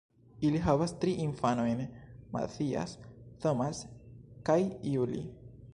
Ili 0.47 0.61
havas 0.67 0.93
tri 1.03 1.11
infanojn: 1.25 1.83
Matthias, 2.37 2.97
Thomas 3.45 3.87
kaj 4.49 4.59
Julie. 4.97 5.27